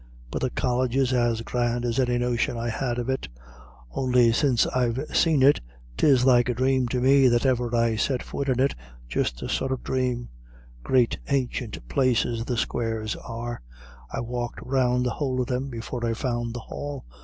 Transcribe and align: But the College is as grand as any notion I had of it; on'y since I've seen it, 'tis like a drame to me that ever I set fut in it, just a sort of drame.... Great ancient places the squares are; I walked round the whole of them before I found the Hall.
But 0.31 0.41
the 0.41 0.49
College 0.49 0.95
is 0.95 1.13
as 1.13 1.41
grand 1.43 1.85
as 1.85 1.99
any 1.99 2.17
notion 2.17 2.57
I 2.57 2.69
had 2.69 2.97
of 2.97 3.07
it; 3.07 3.27
on'y 3.91 4.31
since 4.31 4.65
I've 4.65 4.99
seen 5.13 5.43
it, 5.43 5.61
'tis 5.95 6.25
like 6.25 6.49
a 6.49 6.55
drame 6.55 6.87
to 6.87 6.99
me 6.99 7.27
that 7.27 7.45
ever 7.45 7.75
I 7.75 7.97
set 7.97 8.23
fut 8.23 8.49
in 8.49 8.59
it, 8.59 8.73
just 9.07 9.43
a 9.43 9.47
sort 9.47 9.71
of 9.71 9.83
drame.... 9.83 10.29
Great 10.81 11.19
ancient 11.29 11.87
places 11.87 12.45
the 12.45 12.57
squares 12.57 13.15
are; 13.15 13.61
I 14.11 14.21
walked 14.21 14.63
round 14.65 15.05
the 15.05 15.11
whole 15.11 15.39
of 15.39 15.45
them 15.45 15.69
before 15.69 16.03
I 16.03 16.15
found 16.15 16.55
the 16.55 16.61
Hall. 16.61 17.05